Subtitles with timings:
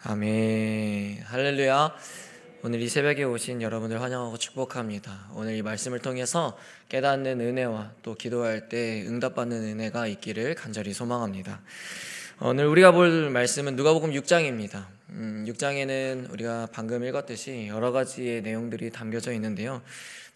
[0.00, 1.22] 아멘.
[1.24, 1.92] 할렐루야.
[2.62, 5.28] 오늘 이 새벽에 오신 여러분들 환영하고 축복합니다.
[5.34, 6.56] 오늘 이 말씀을 통해서
[6.88, 11.60] 깨닫는 은혜와 또 기도할 때 응답받는 은혜가 있기를 간절히 소망합니다.
[12.38, 14.86] 오늘 우리가 볼 말씀은 누가복음 6장입니다.
[15.10, 19.82] 음, 6장에는 우리가 방금 읽었듯이 여러 가지의 내용들이 담겨져 있는데요.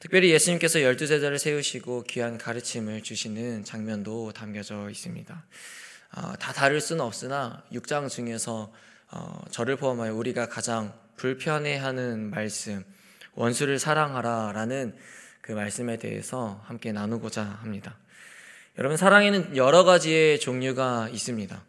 [0.00, 5.44] 특별히 예수님께서 열두 제자를 세우시고 귀한 가르침을 주시는 장면도 담겨져 있습니다.
[6.16, 8.72] 어, 다 다를 수는 없으나 6장 중에서
[9.14, 12.82] 어, 저를 포함하여 우리가 가장 불편해하는 말씀,
[13.34, 14.96] 원수를 사랑하라라는
[15.42, 17.98] 그 말씀에 대해서 함께 나누고자 합니다.
[18.78, 21.62] 여러분, 사랑에는 여러 가지의 종류가 있습니다.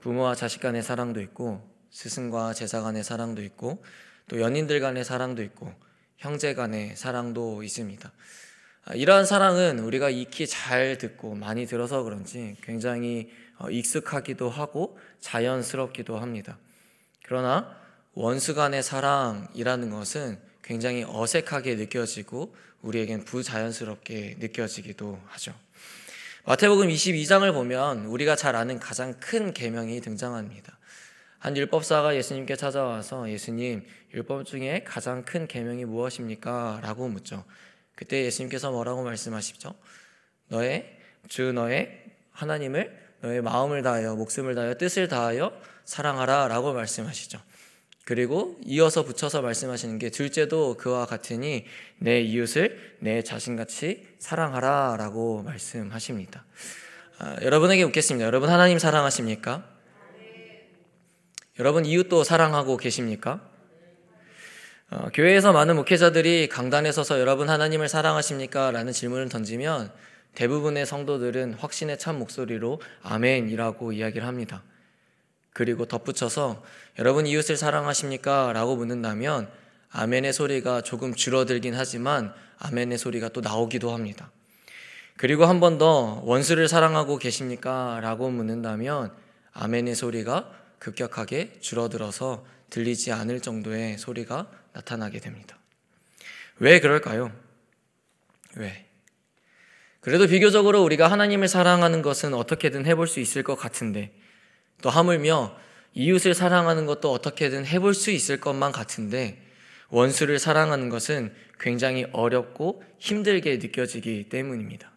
[0.00, 3.84] 부모와 자식 간의 사랑도 있고, 스승과 제자 간의 사랑도 있고,
[4.26, 5.72] 또 연인들 간의 사랑도 있고,
[6.16, 8.12] 형제 간의 사랑도 있습니다.
[8.86, 16.18] 아, 이러한 사랑은 우리가 익히 잘 듣고 많이 들어서 그런지 굉장히 어, 익숙하기도 하고 자연스럽기도
[16.18, 16.58] 합니다.
[17.28, 17.76] 그러나
[18.14, 25.54] 원수 간의 사랑이라는 것은 굉장히 어색하게 느껴지고 우리에겐 부자연스럽게 느껴지기도 하죠.
[26.46, 30.78] 마태복음 22장을 보면 우리가 잘 아는 가장 큰 계명이 등장합니다.
[31.38, 33.84] 한 율법사가 예수님께 찾아와서 예수님
[34.14, 36.80] 율법 중에 가장 큰 계명이 무엇입니까?
[36.82, 37.44] 라고 묻죠.
[37.94, 39.74] 그때 예수님께서 뭐라고 말씀하시죠?
[40.48, 45.52] 너의 주 너의 하나님을 너의 마음을 다하여 목숨을 다하여 뜻을 다하여
[45.84, 47.40] 사랑하라라고 말씀하시죠.
[48.04, 51.66] 그리고 이어서 붙여서 말씀하시는 게 둘째도 그와 같으니
[51.98, 56.44] 내 이웃을 내 자신같이 사랑하라라고 말씀하십니다.
[57.18, 58.24] 아, 여러분에게 묻겠습니다.
[58.24, 59.68] 여러분 하나님 사랑하십니까?
[61.58, 63.40] 여러분 이웃도 사랑하고 계십니까?
[64.90, 68.70] 어, 교회에서 많은 목회자들이 강단에 서서 여러분 하나님을 사랑하십니까?
[68.70, 69.92] 라는 질문을 던지면
[70.38, 74.62] 대부분의 성도들은 확신의 참 목소리로 아멘이라고 이야기를 합니다.
[75.52, 76.62] 그리고 덧붙여서
[77.00, 78.52] 여러분 이웃을 사랑하십니까?
[78.52, 79.50] 라고 묻는다면
[79.90, 84.30] 아멘의 소리가 조금 줄어들긴 하지만 아멘의 소리가 또 나오기도 합니다.
[85.16, 87.98] 그리고 한 번 더 원수를 사랑하고 계십니까?
[88.00, 89.12] 라고 묻는다면
[89.54, 95.58] 아멘의 소리가 급격하게 줄어들어서 들리지 않을 정도의 소리가 나타나게 됩니다.
[96.60, 97.32] 왜 그럴까요?
[98.54, 98.87] 왜?
[100.08, 104.10] 그래도 비교적으로 우리가 하나님을 사랑하는 것은 어떻게든 해볼 수 있을 것 같은데
[104.80, 105.54] 또 하물며
[105.92, 109.44] 이웃을 사랑하는 것도 어떻게든 해볼 수 있을 것만 같은데
[109.90, 114.90] 원수를 사랑하는 것은 굉장히 어렵고 힘들게 느껴지기 때문입니다.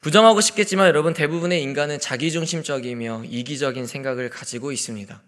[0.00, 5.22] 부정하고 싶겠지만 여러분 대부분의 인간은 자기중심적이며 이기적인 생각을 가지고 있습니다.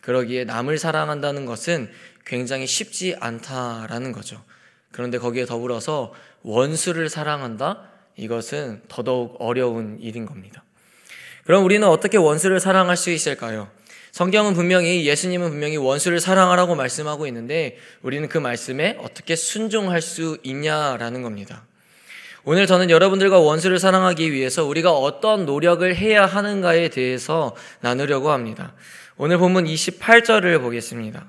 [0.00, 1.90] 그러기에 남을 사랑한다는 것은
[2.24, 4.42] 굉장히 쉽지 않다라는 거죠.
[4.92, 7.88] 그런데 거기에 더불어서 원수를 사랑한다?
[8.16, 10.64] 이것은 더더욱 어려운 일인 겁니다.
[11.44, 13.68] 그럼 우리는 어떻게 원수를 사랑할 수 있을까요?
[14.12, 21.22] 성경은 분명히 예수님은 분명히 원수를 사랑하라고 말씀하고 있는데 우리는 그 말씀에 어떻게 순종할 수 있냐라는
[21.22, 21.64] 겁니다.
[22.44, 28.74] 오늘 저는 여러분들과 원수를 사랑하기 위해서 우리가 어떤 노력을 해야 하는가에 대해서 나누려고 합니다.
[29.16, 31.24] 오늘 본문 28절을 보겠습니다.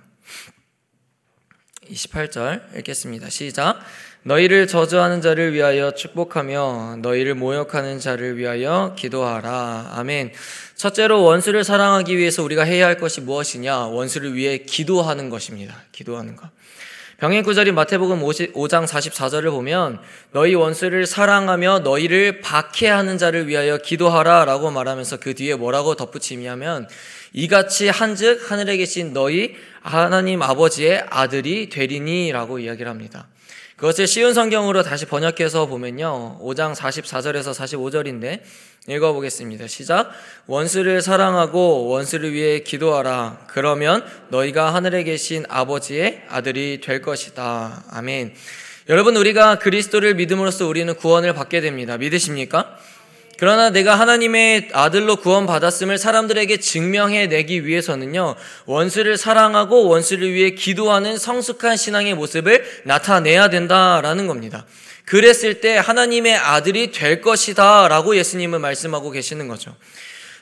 [1.90, 3.30] 28절 읽겠습니다.
[3.30, 3.80] 시작.
[4.26, 9.92] 너희를 저주하는 자를 위하여 축복하며 너희를 모욕하는 자를 위하여 기도하라.
[9.96, 10.32] 아멘.
[10.76, 13.88] 첫째로 원수를 사랑하기 위해서 우리가 해야 할 것이 무엇이냐?
[13.88, 15.76] 원수를 위해 기도하는 것입니다.
[15.92, 16.50] 기도하는 것.
[17.18, 20.00] 병행 구절인 마태복음 5장 44절을 보면
[20.32, 26.88] 너희 원수를 사랑하며 너희를 박해하는 자를 위하여 기도하라라고 말하면서 그 뒤에 뭐라고 덧붙이냐면
[27.34, 33.28] 이같이 한즉 하늘에 계신 너희 하나님 아버지의 아들이 되리니라고 이야기를 합니다.
[33.84, 36.40] 그것을 쉬운 성경으로 다시 번역해서 보면요.
[36.42, 38.40] 5장 44절에서 45절인데
[38.88, 39.68] 읽어보겠습니다.
[39.68, 40.10] 시작.
[40.48, 43.40] 원수를 사랑하고 원수를 위해 기도하라.
[43.48, 47.84] 그러면 너희가 하늘에 계신 아버지의 아들이 될 것이다.
[47.90, 48.34] 아멘.
[48.88, 51.98] 여러분, 우리가 그리스도를 믿음으로써 우리는 구원을 받게 됩니다.
[51.98, 52.78] 믿으십니까?
[53.38, 58.36] 그러나 내가 하나님의 아들로 구원받았음을 사람들에게 증명해 내기 위해서는요,
[58.66, 64.66] 원수를 사랑하고 원수를 위해 기도하는 성숙한 신앙의 모습을 나타내야 된다라는 겁니다.
[65.06, 69.76] 그랬을 때 하나님의 아들이 될 것이다 라고 예수님은 말씀하고 계시는 거죠.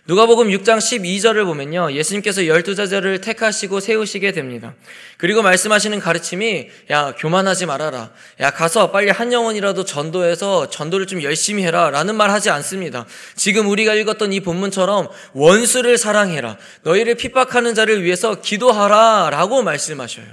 [0.08, 1.92] 누가복음 6장 12절을 보면요.
[1.92, 4.74] 예수님께서 열두 제자를 택하시고 세우시게 됩니다.
[5.18, 8.10] 그리고 말씀하시는 가르침이 야, 교만하지 말아라.
[8.40, 11.92] 야, 가서 빨리 한 영혼이라도 전도해서 전도를 좀 열심히 해라.
[11.92, 13.06] 라는 말 하지 않습니다.
[13.36, 16.58] 지금 우리가 읽었던 이 본문처럼 원수를 사랑해라.
[16.82, 19.30] 너희를 핍박하는 자를 위해서 기도하라.
[19.30, 20.26] 라고 말씀하셔요.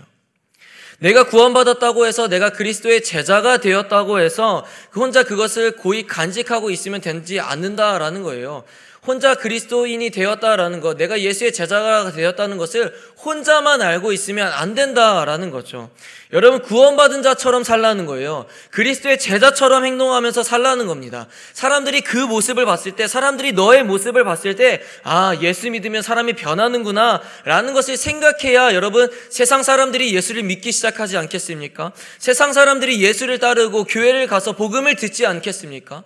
[1.00, 8.22] 내가 구원받았다고 해서 내가 그리스도의 제자가 되었다고 해서 혼자 그것을 고이 간직하고 있으면 되지 않는다라는
[8.22, 8.64] 거예요.
[9.08, 12.94] 혼자 그리스도인이 되었다라는 것, 내가 예수의 제자가 되었다는 것을
[13.24, 15.88] 혼자만 알고 있으면 안 된다라는 거죠.
[16.34, 18.44] 여러분 구원받은 자처럼 살라는 거예요.
[18.70, 21.26] 그리스도의 제자처럼 행동하면서 살라는 겁니다.
[21.54, 27.22] 사람들이 그 모습을 봤을 때, 사람들이 너의 모습을 봤을 때, 아, 예수 믿으면 사람이 변하는구나,
[27.46, 31.92] 라는 것을 생각해야 여러분 세상 사람들이 예수를 믿기 시작하지 않겠습니까?
[32.18, 36.04] 세상 사람들이 예수를 따르고 교회를 가서 복음을 듣지 않겠습니까?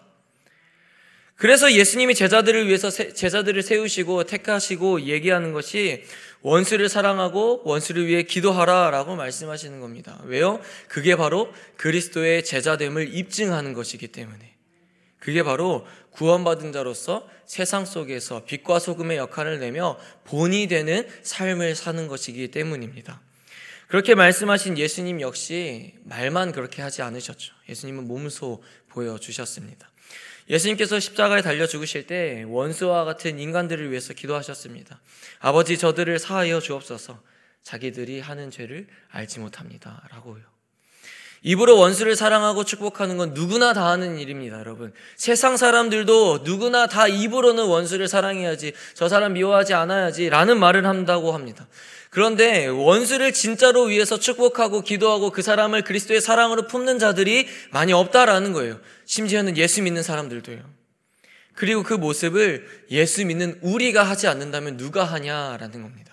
[1.43, 6.05] 그래서 예수님이 제자들을 위해서 제자들을 세우시고 택하시고 얘기하는 것이
[6.43, 10.21] 원수를 사랑하고 원수를 위해 기도하라라고 말씀하시는 겁니다.
[10.27, 10.61] 왜요?
[10.87, 14.55] 그게 바로 그리스도의 제자됨을 입증하는 것이기 때문에.
[15.19, 22.53] 그게 바로 구원받은 자로서 세상 속에서 빛과 소금의 역할을 내며 본이 되는 삶을 사는 것이기
[22.53, 23.21] 때문입니다.
[23.89, 27.53] 그렇게 말씀하신 예수님 역시 말만 그렇게 하지 않으셨죠.
[27.69, 29.92] 예수님은 몸소 보여주셨습니다.
[30.49, 35.01] 예수님께서 십자가에 달려 죽으실 때 원수와 같은 인간들을 위해서 기도하셨습니다.
[35.41, 37.21] 아버지 저들을 사하여 주옵소서.
[37.63, 40.03] 자기들이 하는 죄를 알지 못합니다.
[40.11, 40.43] 라고요.
[41.45, 44.93] 입으로 원수를 사랑하고 축복하는 건 누구나 다 하는 일입니다, 여러분.
[45.17, 51.67] 세상 사람들도 누구나 다 입으로는 원수를 사랑해야지, 저 사람 미워하지 않아야지, 라는 말을 한다고 합니다.
[52.13, 58.79] 그런데 원수를 진짜로 위해서 축복하고 기도하고 그 사람을 그리스도의 사랑으로 품는 자들이 많이 없다라는 거예요.
[59.07, 60.59] 심지어는 예수 믿는 사람들도요.
[61.55, 66.12] 그리고 그 모습을 예수 믿는 우리가 하지 않는다면 누가 하냐라는 겁니다.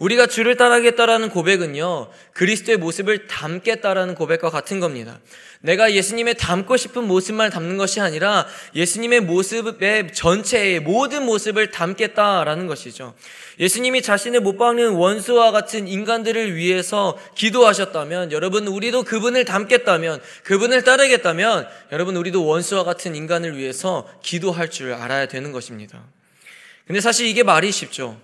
[0.00, 5.20] 우리가 주를 따르겠다라는 고백은요, 그리스도의 모습을 담겠다라는 고백과 같은 겁니다.
[5.60, 13.14] 내가 예수님의 담고 싶은 모습만 담는 것이 아니라 예수님의 모습의 전체의 모든 모습을 담겠다라는 것이죠.
[13.58, 21.68] 예수님이 자신을 못 박는 원수와 같은 인간들을 위해서 기도하셨다면, 여러분, 우리도 그분을 담겠다면, 그분을 따르겠다면,
[21.92, 26.02] 여러분, 우리도 원수와 같은 인간을 위해서 기도할 줄 알아야 되는 것입니다.
[26.86, 28.18] 근데 사실 이게 말이 쉽죠.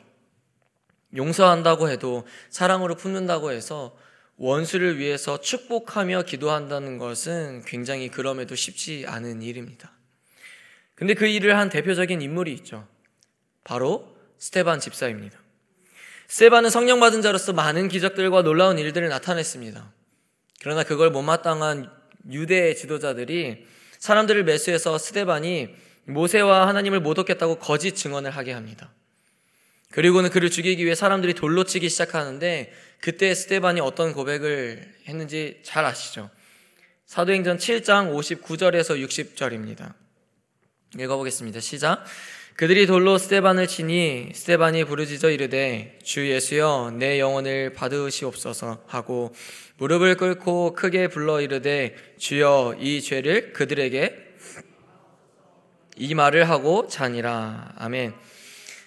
[1.16, 3.96] 용서한다고 해도 사랑으로 품는다고 해서
[4.36, 9.92] 원수를 위해서 축복하며 기도한다는 것은 굉장히 그럼에도 쉽지 않은 일입니다.
[10.94, 12.86] 근데 그 일을 한 대표적인 인물이 있죠.
[13.64, 15.38] 바로 스테반 집사입니다.
[16.28, 19.92] 스테반은 성령 받은 자로서 많은 기적들과 놀라운 일들을 나타냈습니다.
[20.60, 21.90] 그러나 그걸 못마땅한
[22.30, 23.66] 유대 지도자들이
[23.98, 25.74] 사람들을 매수해서 스테반이
[26.04, 28.92] 모세와 하나님을 못 얻겠다고 거짓 증언을 하게 합니다.
[29.96, 32.70] 그리고는 그를 죽이기 위해 사람들이 돌로 치기 시작하는데
[33.00, 36.28] 그때 스테반이 어떤 고백을 했는지 잘 아시죠?
[37.06, 39.94] 사도행전 7장 59절에서 60절입니다.
[40.98, 41.60] 읽어보겠습니다.
[41.60, 42.04] 시작.
[42.56, 49.34] 그들이 돌로 스테반을 치니 스테반이 부르짖어 이르되 주 예수여 내 영혼을 받으시옵소서 하고
[49.78, 54.14] 무릎을 꿇고 크게 불러 이르되 주여 이 죄를 그들에게
[55.96, 57.72] 이 말을 하고 자니라.
[57.76, 58.26] 아멘.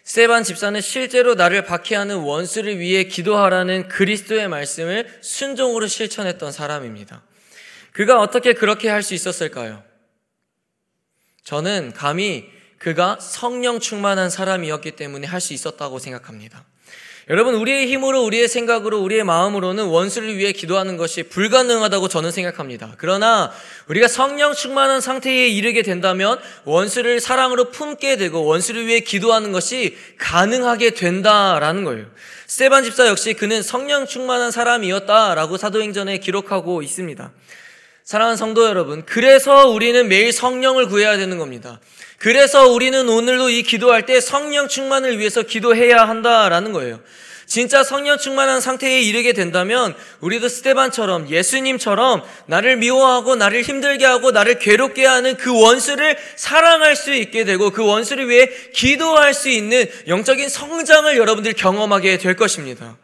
[0.10, 7.22] 스테반 집사는 실제로 나를 박해하는 원수를 위해 기도하라는 그리스도의 말씀을 순종으로 실천했던 사람입니다.
[7.92, 9.84] 그가 어떻게 그렇게 할 수 있었을까요?
[11.44, 16.66] 저는 감히 그가 성령 충만한 사람이었기 때문에 할 수 있었다고 생각합니다.
[17.30, 22.96] 여러분, 우리의 힘으로, 우리의 생각으로, 우리의 마음으로는 원수를 위해 기도하는 것이 불가능하다고 저는 생각합니다.
[22.98, 23.52] 그러나
[23.88, 30.96] 우리가 성령 충만한 상태에 이르게 된다면 원수를 사랑으로 품게 되고 원수를 위해 기도하는 것이 가능하게
[30.96, 32.08] 된다라는 거예요.
[32.48, 37.32] 스테반 집사 역시 그는 성령 충만한 사람이었다라고 사도행전에 기록하고 있습니다.
[38.06, 41.80] 사랑하는 성도 여러분, 그래서 우리는 매일 성령을 구해야 되는 겁니다.
[42.20, 47.00] 그래서 우리는 오늘도 이 기도할 때 성령 충만을 위해서 기도해야 한다라는 거예요.
[47.46, 54.60] 진짜 성령 충만한 상태에 이르게 된다면 우리도 스테반처럼 예수님처럼 나를 미워하고 나를 힘들게 하고 나를
[54.60, 60.48] 괴롭게 하는 그 원수를 사랑할 수 있게 되고 그 원수를 위해 기도할 수 있는 영적인
[60.48, 62.98] 성장을 여러분들 경험하게 될 것입니다.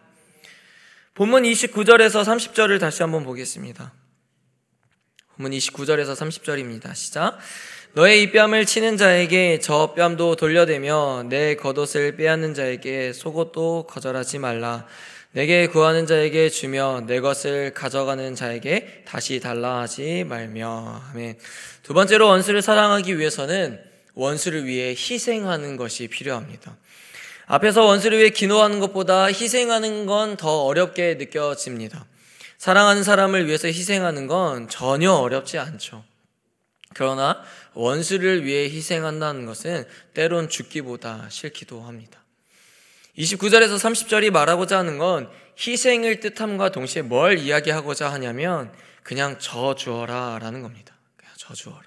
[1.15, 3.93] 본문 29절에서 30절을 다시 한번 보겠습니다.
[5.37, 6.93] 본문 29절에서 30절입니다.
[6.93, 7.39] 시작.
[7.95, 14.85] 너의 이 뺨을 치는 자에게 저 뺨도 돌려대며 내 겉옷을 빼앗는 자에게 속옷도 거절하지 말라.
[15.31, 21.03] 내게 구하는 자에게 주며 내 것을 가져가는 자에게 다시 달라 하지 말며.
[21.13, 21.37] 아멘.
[21.83, 23.79] 두 번째로 원수를 사랑하기 위해서는
[24.13, 26.75] 원수를 위해 희생하는 것이 필요합니다.
[27.45, 32.05] 앞에서 원수를 위해 기도하는 것보다 희생하는 건 더 어렵게 느껴집니다.
[32.57, 36.03] 사랑하는 사람을 위해서 희생하는 건 전혀 어렵지 않죠.
[36.95, 39.83] 그러나 원수를 위해 희생한다는 것은
[40.13, 42.23] 때론 죽기보다 싫기도 합니다.
[43.17, 48.73] 29절에서 30절이 말하고자 하는 건 희생을 뜻함과 동시에 뭘 이야기하고자 하냐면
[49.03, 50.95] 그냥 저 주어라 라는 겁니다.
[51.17, 51.83] 그냥 저 주어라.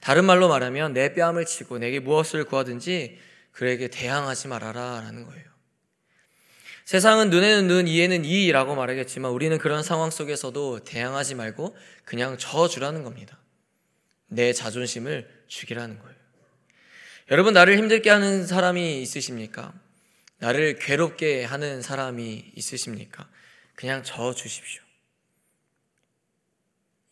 [0.00, 3.18] 다른 말로 말하면 내 뺨을 치고 내게 무엇을 구하든지
[3.52, 5.46] 그에게 대항하지 말아라 라는 거예요.
[6.84, 13.38] 세상은 눈에는 눈, 이에는 이라고 말하겠지만 우리는 그런 상황 속에서도 대항하지 말고 그냥 저주라는 겁니다.
[14.28, 16.16] 내 자존심을 죽이라는 거예요.
[17.30, 19.72] 여러분, 나를 힘들게 하는 사람이 있으십니까?
[20.38, 23.28] 나를 괴롭게 하는 사람이 있으십니까?
[23.74, 24.82] 그냥 저 주십시오.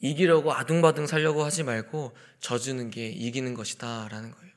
[0.01, 4.09] 이기려고 아둥바둥 살려고 하지 말고 져주는 게 이기는 것이다.
[4.11, 4.53] 라는 거예요.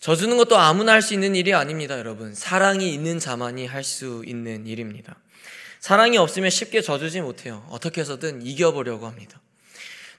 [0.00, 2.34] 져주는 것도 아무나 할 수 있는 일이 아닙니다, 여러분.
[2.34, 5.20] 사랑이 있는 자만이 할 수 있는 일입니다.
[5.78, 7.66] 사랑이 없으면 쉽게 져주지 못해요.
[7.70, 9.40] 어떻게 해서든 이겨보려고 합니다.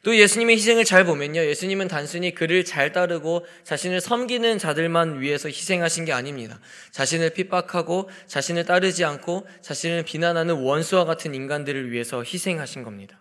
[0.04, 1.42] 또 예수님의 희생을 잘 보면요.
[1.46, 6.60] 예수님은 단순히 그를 잘 따르고 자신을 섬기는 자들만 위해서 희생하신 게 아닙니다.
[6.92, 13.20] 자신을 핍박하고 자신을 따르지 않고 자신을 비난하는 원수와 같은 인간들을 위해서 희생하신 겁니다.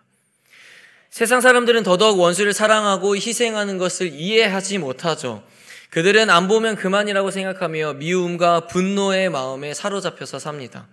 [1.11, 5.43] 세상 사람들은 더더욱 원수를 사랑하고 희생하는 것을 이해하지 못하죠.
[5.91, 10.87] 그들은 안 보면 그만이라고 생각하며 미움과 분노의 마음에 사로잡혀서 삽니다.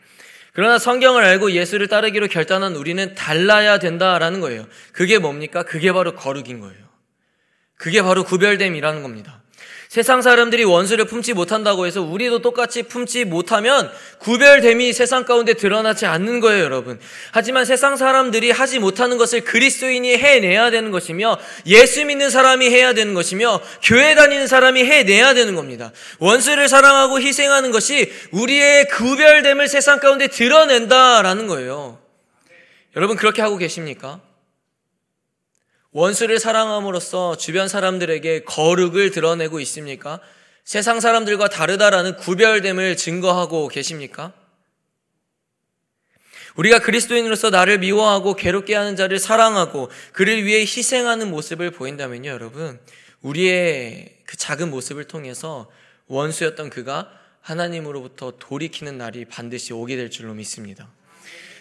[0.52, 4.66] 그러나 성경을 알고 예수를 따르기로 결단한 우리는 달라야 된다라는 거예요.
[4.92, 5.62] 그게 뭡니까?
[5.62, 6.88] 그게 바로 거룩인 거예요.
[7.76, 9.37] 그게 바로 구별됨이라는 겁니다.
[9.88, 16.40] 세상 사람들이 원수를 품지 못한다고 해서 우리도 똑같이 품지 못하면 구별됨이 세상 가운데 드러나지 않는
[16.40, 17.00] 거예요, 여러분.
[17.32, 23.14] 하지만 세상 사람들이 하지 못하는 것을 그리스도인이 해내야 되는 것이며 예수 믿는 사람이 해야 되는
[23.14, 25.90] 것이며 교회 다니는 사람이 해내야 되는 겁니다.
[26.18, 31.98] 원수를 사랑하고 희생하는 것이 우리의 구별됨을 세상 가운데 드러낸다라는 거예요.
[32.94, 34.20] 여러분 그렇게 하고 계십니까?
[35.92, 40.20] 원수를 사랑함으로써 주변 사람들에게 거룩을 드러내고 있습니까?
[40.64, 44.34] 세상 사람들과 다르다라는 구별됨을 증거하고 계십니까?
[46.56, 52.78] 우리가 그리스도인으로서 나를 미워하고 괴롭게 하는 자를 사랑하고 그를 위해 희생하는 모습을 보인다면요, 여러분.
[53.22, 55.70] 우리의 그 작은 모습을 통해서
[56.08, 60.90] 원수였던 그가 하나님으로부터 돌이키는 날이 반드시 오게 될 줄로 믿습니다.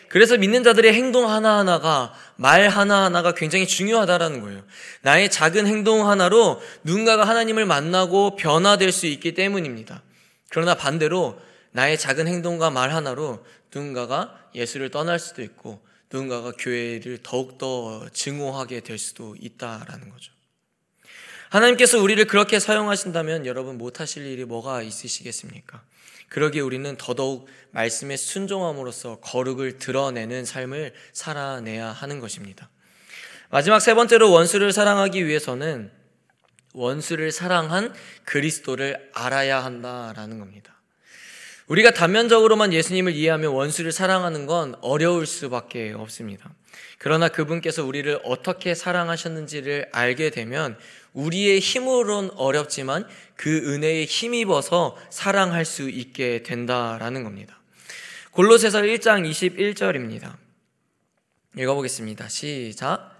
[0.09, 4.63] 그래서 믿는 자들의 행동 하나하나가 말 하나하나가 굉장히 중요하다라는 거예요.
[5.01, 10.01] 나의 작은 행동 하나로 누군가가 하나님을 만나고 변화될 수 있기 때문입니다.
[10.49, 11.39] 그러나 반대로
[11.71, 18.97] 나의 작은 행동과 말 하나로 누군가가 예수를 떠날 수도 있고 누군가가 교회를 더욱더 증오하게 될
[18.97, 20.31] 수도 있다라는 거죠.
[21.49, 25.81] 하나님께서 우리를 그렇게 사용하신다면 여러분 못하실 일이 뭐가 있으시겠습니까?
[26.29, 32.69] 그러기에 우리는 더더욱 말씀에 순종함으로써 거룩을 드러내는 삶을 살아내야 하는 것입니다.
[33.49, 35.91] 마지막 세 번째로 원수를 사랑하기 위해서는
[36.73, 37.93] 원수를 사랑한
[38.25, 40.77] 그리스도를 알아야 한다라는 겁니다.
[41.67, 46.53] 우리가 단면적으로만 예수님을 이해하면 원수를 사랑하는 건 어려울 수밖에 없습니다.
[46.97, 50.77] 그러나 그분께서 우리를 어떻게 사랑하셨는지를 알게 되면
[51.17, 57.59] 우리의 힘으론 어렵지만 그 은혜에 힘입어서 사랑할 수 있게 된다라는 겁니다.
[58.31, 60.35] 골로새서 1장 21절입니다.
[61.57, 62.29] 읽어보겠습니다.
[62.29, 63.15] 시작.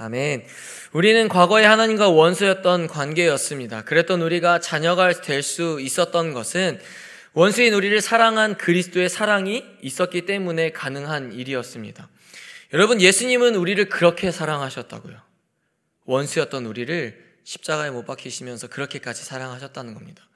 [0.00, 0.44] 아멘.
[0.92, 3.84] 우리는 과거에 하나님과 원수였던 관계였습니다.
[3.84, 6.80] 그랬던 우리가 자녀가 될 수 있었던 것은
[7.32, 12.08] 원수인 우리를 사랑한 그리스도의 사랑이 있었기 때문에 가능한 일이었습니다.
[12.72, 15.18] 여러분, 예수님은 우리를 그렇게 사랑하셨다고요.
[16.04, 20.28] 원수였던 우리를 십자가에 못 박히시면서 그렇게까지 사랑하셨다는 겁니다.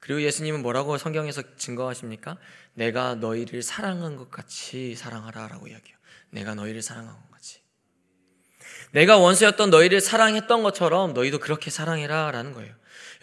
[0.00, 2.36] 그리고 예수님은 뭐라고 성경에서 증거하십니까?
[2.74, 5.96] 내가 너희를 사랑한 것 같이 사랑하라 라고 이야기해요.
[6.30, 7.60] 내가 너희를 사랑한 것 같이.
[8.90, 12.74] 내가 원수였던 너희를 사랑했던 것처럼 너희도 그렇게 사랑해라 라는 거예요.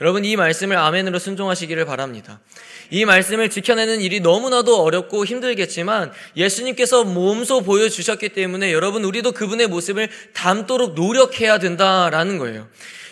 [0.01, 2.39] 여러분 이 말씀을 아멘으로 순종하시기를 바랍니다.
[2.89, 10.09] 이 말씀을 지켜내는 일이 너무나도 어렵고 힘들겠지만 예수님께서 몸소 보여주셨기 때문에 여러분 우리도 그분의 모습을
[10.33, 12.67] 담도록 노력해야 된다라는 거예요.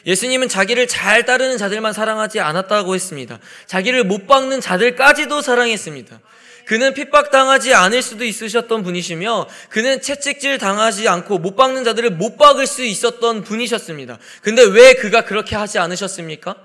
[0.05, 3.39] 예수님은 자기를 잘 따르는 자들만 사랑하지 않았다고 했습니다.
[3.65, 6.21] 자기를 못 박는 자들까지도 사랑했습니다.
[6.67, 12.67] 그는 핍박당하지 않을 수도 있으셨던 분이시며 그는 채찍질 당하지 않고 못 박는 자들을 못 박을
[12.67, 14.19] 수 있었던 분이셨습니다.
[14.41, 16.57] 근데 왜 그가 그렇게 하지 않으셨습니까?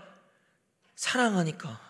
[0.97, 1.81] 사랑하니까.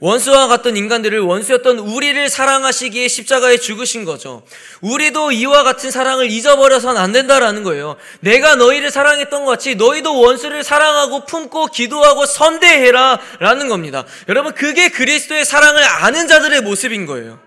[0.00, 4.42] 원수와 같던 인간들을 원수였던 우리를 사랑하시기에 십자가에 죽으신 거죠.
[4.80, 7.96] 우리도 이와 같은 사랑을 잊어버려서는 안 된다라는 거예요.
[8.20, 14.06] 내가 너희를 사랑했던 것 같이 너희도 원수를 사랑하고 품고 기도하고 선대해라 라는 겁니다.
[14.28, 17.38] 여러분, 그게 그리스도의 사랑을 아는 자들의 모습인 거예요.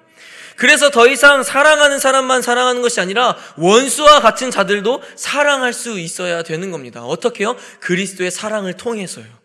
[0.55, 6.69] 그래서 더 이상 사랑하는 사람만 사랑하는 것이 아니라 원수와 같은 자들도 사랑할 수 있어야 되는
[6.69, 7.01] 겁니다.
[7.01, 7.55] 어떻게요?
[7.79, 9.42] 그리스도의 사랑을 통해서요.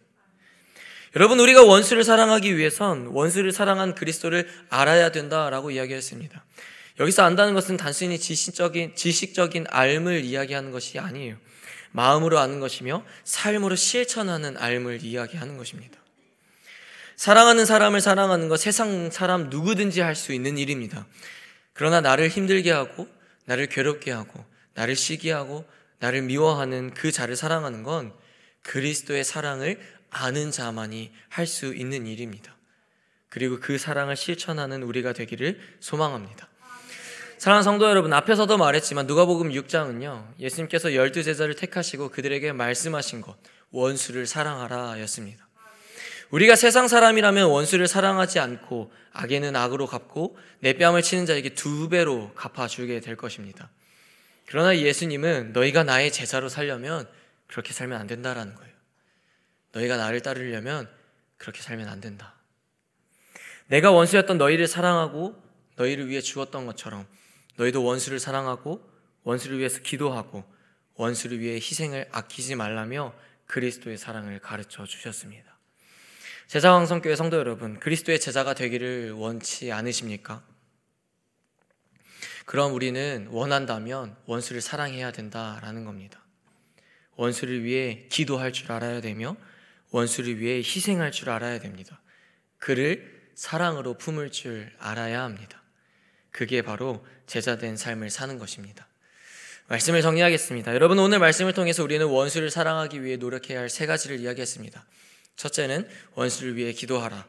[1.19, 6.45] 여러분, 우리가 원수를 사랑하기 위해선 원수를 사랑한 그리스도를 알아야 된다라고 이야기했습니다.
[7.01, 11.37] 여기서 안다는 것은 단순히 지식적인, 지식적인 알을 이야기하는 것이 아니에요.
[11.91, 15.99] 마음으로 아는 것이며 삶으로 실천하는 알을 이야기하는 것입니다.
[17.17, 21.05] 사랑하는 사람을 사랑하는 것 세상 사람 누구든지 할 수 있는 일입니다.
[21.73, 23.09] 그러나 나를 힘들게 하고
[23.45, 24.45] 나를 괴롭게 하고
[24.75, 28.13] 나를 시기하고 나를 미워하는 그 자를 사랑하는 건
[28.63, 32.55] 그리스도의 사랑을 아는 자만이 할 수 있는 일입니다.
[33.29, 36.49] 그리고 그 사랑을 실천하는 우리가 되기를 소망합니다.
[37.39, 40.39] 사랑하는 성도 여러분, 앞에서도 말했지만 누가복음 6장은요.
[40.41, 43.37] 예수님께서 열두 제자를 택하시고 그들에게 말씀하신 것
[43.71, 45.47] 원수를 사랑하라 였습니다.
[46.31, 52.33] 우리가 세상 사람이라면 원수를 사랑하지 않고 악에는 악으로 갚고 내 뺨을 치는 자에게 두 배로
[52.35, 53.71] 갚아주게 될 것입니다.
[54.47, 57.09] 그러나 예수님은 너희가 나의 제자로 살려면
[57.47, 58.68] 그렇게 살면 안 된다라는 거예요.
[59.73, 60.89] 너희가 나를 따르려면
[61.37, 62.35] 그렇게 살면 안 된다.
[63.67, 65.41] 내가 원수였던 너희를 사랑하고
[65.77, 67.07] 너희를 위해 죽었던 것처럼
[67.57, 68.89] 너희도 원수를 사랑하고
[69.25, 70.45] 원수를 위해서 기도하고
[70.95, 73.15] 원수를 위해 희생을 아끼지 말라며
[73.47, 75.57] 그리스도의 사랑을 가르쳐 주셨습니다.
[76.49, 80.43] 제자왕성교회 성도 여러분, 그리스도의 제자가 되기를 원치 않으십니까?
[82.47, 86.25] 그럼 우리는 원한다면 원수를 사랑해야 된다라는 겁니다.
[87.17, 89.37] 원수를 위해 기도할 줄 알아야 되며
[89.91, 92.01] 원수를 위해 희생할 줄 알아야 됩니다.
[92.59, 95.63] 그를 사랑으로 품을 줄 알아야 합니다.
[96.31, 98.87] 그게 바로 제자된 삶을 사는 것입니다.
[99.69, 100.75] 말씀을 정리하겠습니다.
[100.75, 104.85] 여러분 오늘 말씀을 통해서 우리는 원수를 사랑하기 위해 노력해야 할 세 가지를 이야기했습니다.
[105.37, 107.27] 첫째는 원수를 위해 기도하라.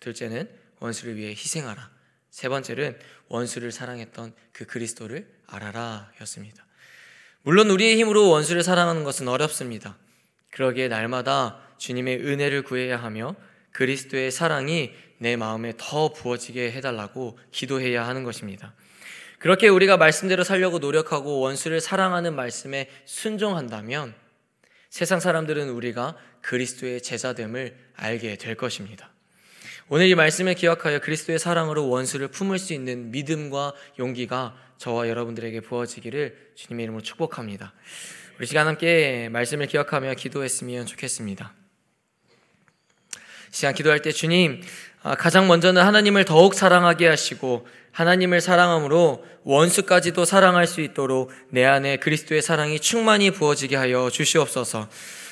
[0.00, 1.90] 둘째는 원수를 위해 희생하라.
[2.30, 6.64] 세 번째는 원수를 사랑했던 그 그리스도를 알아라 였습니다.
[7.42, 9.98] 물론 우리의 힘으로 원수를 사랑하는 것은 어렵습니다.
[10.52, 13.34] 그러기에 날마다 주님의 은혜를 구해야 하며
[13.72, 18.72] 그리스도의 사랑이 내 마음에 더 부어지게 해달라고 기도해야 하는 것입니다.
[19.40, 24.14] 그렇게 우리가 말씀대로 살려고 노력하고 원수를 사랑하는 말씀에 순종한다면
[24.90, 29.10] 세상 사람들은 우리가 그리스도의 제자됨을 알게 될 것입니다.
[29.88, 36.52] 오늘 이 말씀을 기억하여 그리스도의 사랑으로 원수를 품을 수 있는 믿음과 용기가 저와 여러분들에게 부어지기를
[36.54, 37.74] 주님의 이름으로 축복합니다.
[38.38, 41.61] 우리 시간 함께 말씀을 기억하며 기도했으면 좋겠습니다.
[43.52, 44.62] 시간 기도할 때 주님,
[45.02, 51.98] 아, 가장 먼저는 하나님을 더욱 사랑하게 하시고 하나님을 사랑함으로 원수까지도 사랑할 수 있도록 내 안에
[51.98, 54.88] 그리스도의 사랑이 충만히 부어지게 하여 주시옵소서.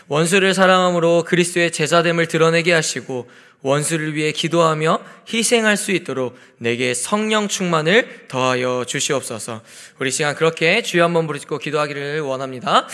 [0.08, 3.28] 원수를 사랑함으로 그리스도의 제자됨을 드러내게 하시고
[3.62, 5.00] 원수를 위해 기도하며
[5.32, 9.62] 희생할 수 있도록 내게 성령 충만을 더하여 주시옵소서.
[9.98, 12.86] 우리 시간 그렇게 주여 한번 부르짖고 기도하기를 원합니다.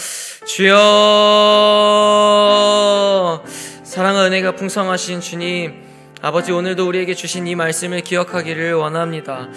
[0.45, 0.75] 주여
[3.87, 5.85] 사랑과 은혜가 풍성하신 주님
[6.21, 9.49] 아버지 오늘도 우리에게 주신 이 말씀을 기억하기를 원합니다.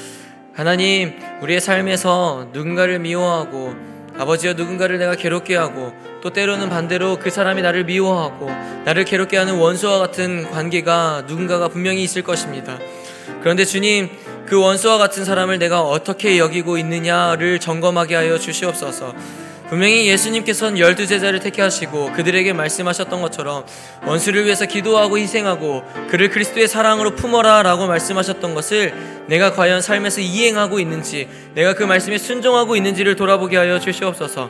[0.53, 3.73] 하나님 우리의 삶에서 누군가를 미워하고
[4.19, 8.51] 아버지여 누군가를 내가 괴롭게 하고 또 때로는 반대로 그 사람이 나를 미워하고
[8.85, 12.77] 나를 괴롭게 하는 원수와 같은 관계가 누군가가 분명히 있을 것입니다.
[13.41, 14.09] 그런데 주님,
[14.45, 19.15] 그 원수와 같은 사람을 내가 어떻게 여기고 있느냐를 점검하게 하여 주시옵소서.
[19.69, 23.65] 분명히 예수님께서는 열두 제자를 택하시고 그들에게 말씀하셨던 것처럼
[24.05, 28.93] 원수를 위해서 기도하고 희생하고 그를 그리스도의 사랑으로 품어라 라고 말씀하셨던 것을
[29.27, 34.49] 내가 과연 삶에서 이행하고 있는지 내가 그 말씀에 순종하고 있는지를 돌아보게 하여 주시옵소서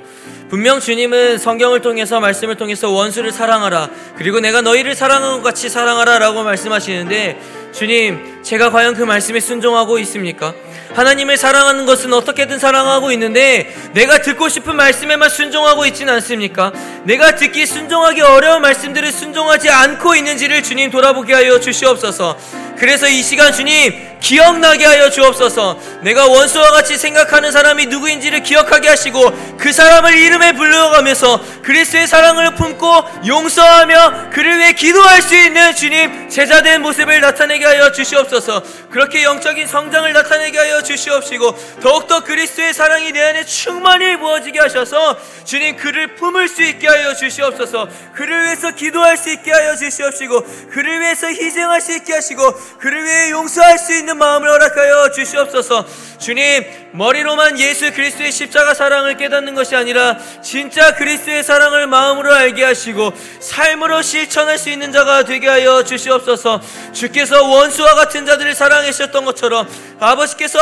[0.49, 6.17] 분명 주님은 성경을 통해서 말씀을 통해서 원수를 사랑하라 그리고 내가 너희를 사랑한 것 같이 사랑하라
[6.17, 7.39] 라고 말씀하시는데
[7.71, 10.53] 주님 제가 과연 그 말씀에 순종하고 있습니까?
[10.95, 16.73] 하나님을 사랑하는 것은 어떻게든 사랑하고 있는데 내가 듣고 싶은 말씀에만 순종하고 있지는 않습니까?
[17.03, 22.37] 내가 듣기 순종하기 어려운 말씀들을 순종하지 않고 있는지를 주님 돌아보게 하여 주시옵소서.
[22.79, 25.79] 그래서 이 시간 주님 기억나게 하여 주옵소서.
[26.01, 32.87] 내가 원수와 같이 생각하는 사람이 누구인지를 기억하게 하시고 그 사람을 이름에 불러가면서 그리스도의 사랑을 품고
[33.25, 38.61] 용서하며 그를 위해 기도할 수 있는 주님 제자된 모습을 나타내게 하여 주시옵소서.
[38.91, 45.77] 그렇게 영적인 성장을 나타내게 하여 주시옵시고 더욱더 그리스도의 사랑이 내 안에 충만히 부어지게 하셔서 주님
[45.77, 47.87] 그를 품을 수 있게 하여 주시옵소서.
[48.13, 53.31] 그를 위해서 기도할 수 있게 하여 주시옵시고 그를 위해서 희생할 수 있게 하시고 그를 위해
[53.31, 55.85] 용서할 수 있는 있는 마음을 허락하여 주시옵소서.
[56.17, 63.13] 주님, 머리로만 예수 그리스도의 십자가 사랑을 깨닫는 것이 아니라 진짜 그리스도의 사랑을 마음으로 알게 하시고
[63.39, 66.61] 삶으로 실천할 수 있는 자가 되게 하여 주시옵소서.
[66.91, 69.67] 주께서 원수와 같은 자들을 사랑하셨던 것처럼
[69.99, 70.59] 아버지께서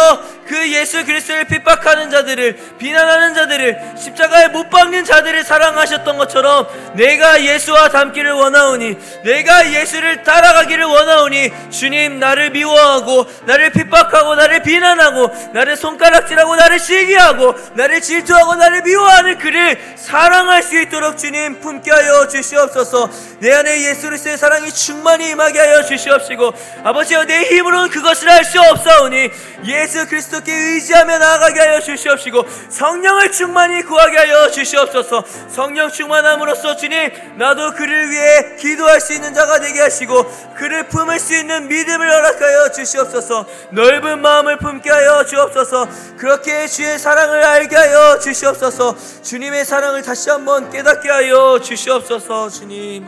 [0.47, 7.89] 그 예수 그리스도를 핍박하는 자들을 비난하는 자들을 십자가에 못 박는 자들을 사랑하셨던 것처럼 내가 예수와
[7.89, 16.55] 닮기를 원하오니 내가 예수를 따라가기를 원하오니 주님 나를 미워하고 나를 핍박하고 나를 비난하고 나를 손가락질하고
[16.55, 23.09] 나를 시기하고 나를 질투하고 나를 미워하는 그를 사랑할 수 있도록 주님 품게 하여 주시옵소서.
[23.39, 28.61] 내 안에 예수 그리스도의 사랑이 충만히 임하게 하여 주시옵시고 아버지여 내 힘으로는 그것을 할 수
[28.61, 29.29] 없사오니
[29.65, 35.23] 예수 그리스도께 의지하며 나아가게 하여 주시옵시고 성령을 충만히 구하게 하여 주시옵소서.
[35.49, 40.23] 성령 충만함으로써 주님 나도 그를 위해 기도할 수 있는 자가 되게 하시고
[40.55, 43.26] 그를 품을 수 있는 믿음을 허락하여 주시옵소서
[43.71, 45.87] 넓은 마음을 품게 하여 주옵소서.
[46.17, 48.95] 그렇게 주의 사랑을 알게 하여 주시옵소서.
[49.23, 53.05] 주님의 사랑을 다시 한번 깨닫게 하여 주시옵소서 주님.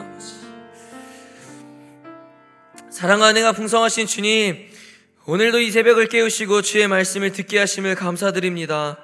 [2.90, 4.70] 사랑과 은혜가 풍성하신 주님
[5.26, 8.98] 오늘도 이 새벽을 깨우시고 주의 말씀을 듣게 하심을 감사드립니다.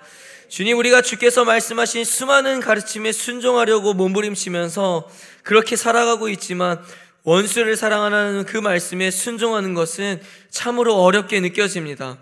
[0.47, 5.07] 주님, 우리가 주께서 말씀하신 수많은 가르침에 순종하려고 몸부림치면서
[5.43, 6.83] 그렇게 살아가고 있지만
[7.25, 12.19] 원수를 사랑하라는 그 말씀에 순종하는 것은 참으로 어렵게 느껴집니다.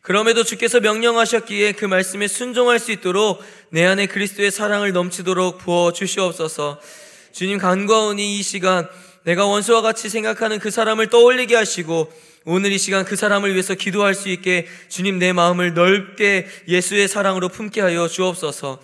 [0.00, 6.80] 그럼에도 주께서 명령하셨기에 그 말씀에 순종할 수 있도록 내 안에 그리스도의 사랑을 넘치도록 부어 주시옵소서.
[7.32, 8.88] 주님 간과하오니 이 시간
[9.24, 12.10] 내가 원수와 같이 생각하는 그 사람을 떠올리게 하시고
[12.46, 17.50] 오늘 이 시간 그 사람을 위해서 기도할 수 있게 주님 내 마음을 넓게 예수의 사랑으로
[17.50, 18.80] 품게 하여 주옵소서.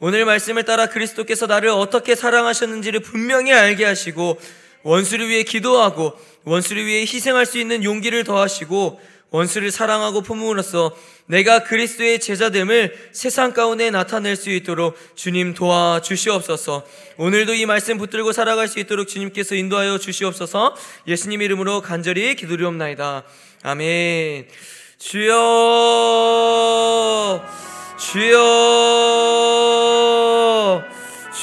[0.00, 4.38] 오늘 말씀을 따라 그리스도께서 나를 어떻게 사랑하셨는지를 분명히 알게 하시고
[4.82, 6.12] 원수를 위해 기도하고
[6.44, 10.94] 원수를 위해 희생할 수 있는 용기를 더하시고 원수를 사랑하고 품음으로써
[11.26, 16.84] 내가 그리스도의 제자됨을 세상 가운데 나타낼 수 있도록 주님 도와 주시옵소서.
[17.16, 20.74] 오늘도 이 말씀 붙들고 살아갈 수 있도록 주님께서 인도하여 주시옵소서.
[21.06, 23.22] 예수님 이름으로 간절히 기도리옵나이다.
[23.62, 24.48] 아멘.
[24.98, 25.32] 주여,
[27.98, 28.42] 주여,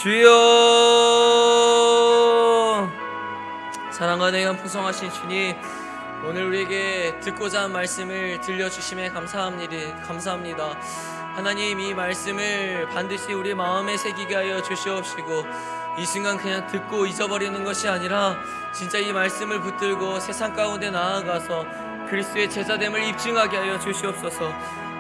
[0.02, 1.19] 주여.
[4.00, 5.58] 사랑과 내가 풍성하신 주님.
[6.26, 10.80] 오늘 우리에게 듣고자 한 말씀을 들려주심에 감사합니다.
[11.36, 15.46] 하나님 이 말씀을 반드시 우리 마음에 새기게 하여 주시옵시고
[15.98, 18.38] 이 순간 그냥 듣고 잊어버리는 것이 아니라
[18.72, 21.66] 진짜 이 말씀을 붙들고 세상 가운데 나아가서
[22.10, 24.50] 그리스도의 제자됨을 입증하게 하여 주시옵소서.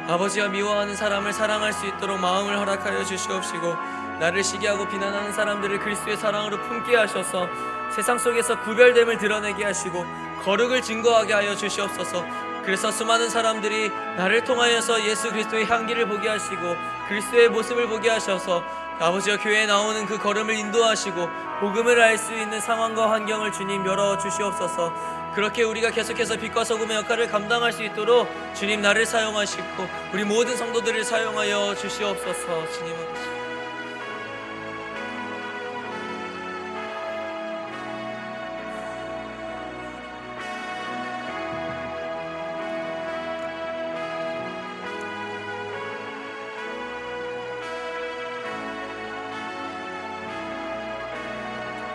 [0.09, 3.75] 아버지와 미워하는 사람을 사랑할 수 있도록 마음을 허락하여 주시옵시고
[4.19, 7.47] 나를 시기하고 비난하는 사람들을 그리스도의 사랑으로 품게 하셔서
[7.91, 10.05] 세상 속에서 구별됨을 드러내게 하시고
[10.43, 12.25] 거룩을 증거하게 하여 주시옵소서.
[12.63, 16.75] 그래서 수많은 사람들이 나를 통하여서 예수 그리스도의 향기를 보게 하시고
[17.07, 18.63] 그리스도의 모습을 보게 하셔서
[18.99, 21.29] 아버지와 교회에 나오는 그 걸음을 인도하시고
[21.61, 24.93] 복음을 알 수 있는 상황과 환경을 주님 열어 주시옵소서.
[25.33, 31.03] 그렇게 우리가 계속해서 빛과 소금의 역할을 감당할 수 있도록 주님 나를 사용하시고 우리 모든 성도들을
[31.03, 32.67] 사용하여 주시옵소서.
[32.71, 33.38] 주님.